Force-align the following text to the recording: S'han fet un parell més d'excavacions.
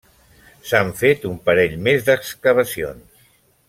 S'han 0.69 0.89
fet 1.03 1.29
un 1.33 1.37
parell 1.51 1.79
més 1.91 2.09
d'excavacions. 2.11 3.27